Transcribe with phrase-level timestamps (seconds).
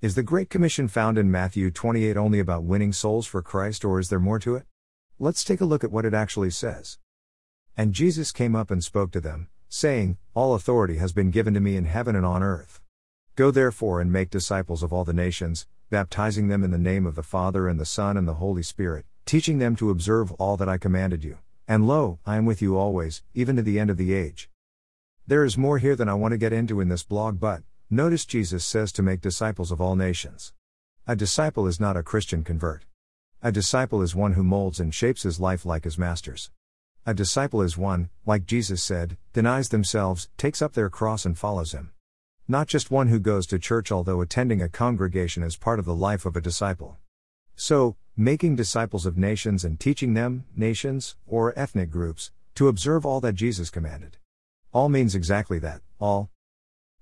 [0.00, 3.98] Is the Great Commission found in Matthew 28 only about winning souls for Christ or
[3.98, 4.64] is there more to it?
[5.18, 6.98] Let's take a look at what it actually says.
[7.76, 11.58] And Jesus came up and spoke to them, saying, All authority has been given to
[11.58, 12.80] me in heaven and on earth.
[13.34, 17.16] Go therefore and make disciples of all the nations, baptizing them in the name of
[17.16, 20.68] the Father and the Son and the Holy Spirit, teaching them to observe all that
[20.68, 21.38] I commanded you.
[21.66, 24.48] And lo, I am with you always, even to the end of the age.
[25.26, 28.24] There is more here than I want to get into in this blog, but, notice
[28.26, 30.52] Jesus says to make disciples of all nations.
[31.06, 32.84] A disciple is not a Christian convert.
[33.42, 36.50] A disciple is one who molds and shapes his life like his master's.
[37.06, 41.72] A disciple is one, like Jesus said, denies themselves, takes up their cross, and follows
[41.72, 41.92] him.
[42.46, 45.94] Not just one who goes to church, although attending a congregation is part of the
[45.94, 46.98] life of a disciple.
[47.56, 53.20] So, making disciples of nations and teaching them, nations, or ethnic groups, to observe all
[53.20, 54.18] that Jesus commanded.
[54.72, 56.30] All means exactly that, all.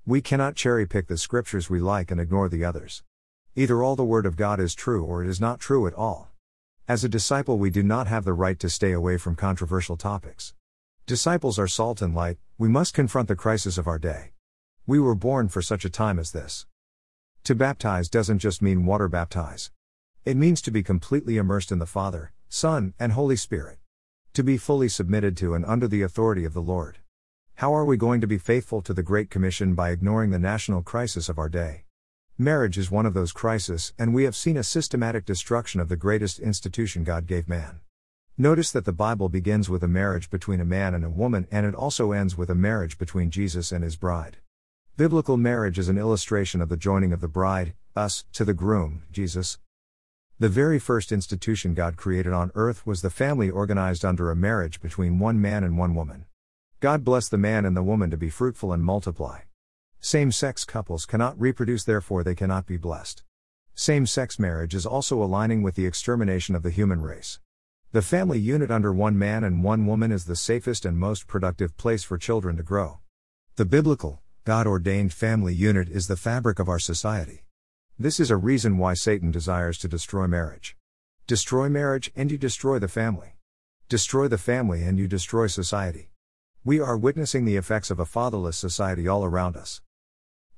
[0.08, 3.02] We cannot cherry pick the scriptures we like and ignore the others.
[3.56, 6.30] Either all the Word of God is true or it is not true at all.
[6.86, 10.54] As a disciple, we do not have the right to stay away from controversial topics.
[11.06, 14.30] Disciples are salt and light, we must confront the crisis of our day.
[14.86, 16.66] We were born for such a time as this.
[17.42, 19.72] To baptize doesn't just mean water baptize.
[20.24, 23.78] It means to be completely immersed in the Father, Son, and Holy Spirit.
[24.34, 26.98] To be fully submitted to and under the authority of the Lord.
[27.60, 30.82] How are we going to be faithful to the Great Commission by ignoring the national
[30.82, 31.84] crisis of our day?
[32.36, 35.96] Marriage is one of those crises, and we have seen a systematic destruction of the
[35.96, 37.80] greatest institution God gave man.
[38.36, 41.64] Notice that the Bible begins with a marriage between a man and a woman, and
[41.64, 44.36] it also ends with a marriage between Jesus and his bride.
[44.98, 49.04] Biblical marriage is an illustration of the joining of the bride, us, to the groom,
[49.10, 49.56] Jesus,
[50.38, 54.82] the very first institution God created on earth was the family organized under a marriage
[54.82, 56.26] between one man and one woman.
[56.86, 59.40] God bless the man and the woman to be fruitful and multiply.
[59.98, 63.24] Same sex couples cannot reproduce, therefore, they cannot be blessed.
[63.74, 67.40] Same sex marriage is also aligning with the extermination of the human race.
[67.90, 71.76] The family unit under one man and one woman is the safest and most productive
[71.76, 73.00] place for children to grow.
[73.56, 77.42] The biblical, God ordained family unit is the fabric of our society.
[77.98, 80.76] This is a reason why Satan desires to destroy marriage.
[81.26, 83.34] Destroy marriage and you destroy the family.
[83.88, 86.10] Destroy the family and you destroy society.
[86.66, 89.82] We are witnessing the effects of a fatherless society all around us.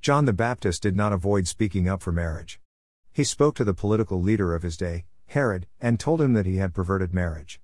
[0.00, 2.58] John the Baptist did not avoid speaking up for marriage.
[3.12, 6.56] He spoke to the political leader of his day, Herod, and told him that he
[6.56, 7.60] had perverted marriage.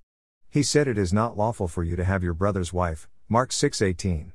[0.47, 4.33] He said it is not lawful for you to have your brother's wife, Mark 6:18.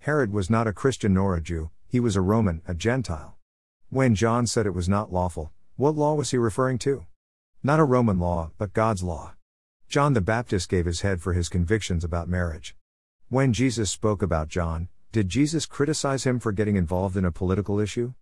[0.00, 3.38] Herod was not a Christian nor a Jew, he was a Roman, a Gentile.
[3.88, 7.06] When John said it was not lawful, what law was he referring to?
[7.62, 9.34] Not a Roman law, but God's law.
[9.88, 12.76] John the Baptist gave his head for his convictions about marriage.
[13.28, 17.80] When Jesus spoke about John, did Jesus criticize him for getting involved in a political
[17.80, 18.14] issue?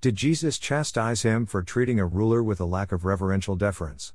[0.00, 4.14] Did Jesus chastise him for treating a ruler with a lack of reverential deference?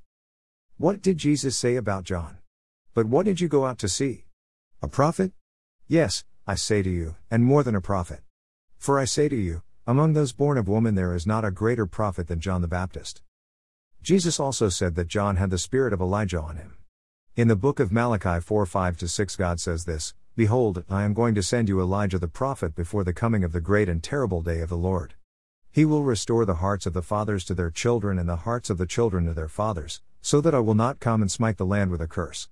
[0.76, 2.40] What did Jesus say about John?
[2.94, 4.26] But what did you go out to see?
[4.82, 5.32] A prophet?
[5.88, 8.20] Yes, I say to you, and more than a prophet.
[8.78, 11.86] For I say to you, among those born of woman, there is not a greater
[11.86, 13.22] prophet than John the Baptist.
[14.02, 16.76] Jesus also said that John had the spirit of Elijah on him.
[17.38, 21.36] In the book of Malachi 4 5 6, God says this Behold, I am going
[21.36, 24.62] to send you Elijah the prophet before the coming of the great and terrible day
[24.62, 25.14] of the Lord.
[25.70, 28.80] He will restore the hearts of the fathers to their children and the hearts of
[28.80, 31.92] the children to their fathers, so that I will not come and smite the land
[31.92, 32.50] with a curse.